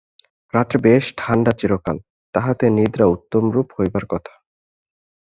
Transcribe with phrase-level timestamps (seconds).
[0.53, 1.97] রাত্রে বেশ ঠাণ্ডা চিরকাল,
[2.35, 4.33] তাহাতে নিদ্রা উত্তমরূপ হইবারই কথা।